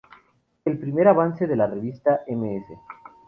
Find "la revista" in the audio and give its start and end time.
1.55-2.21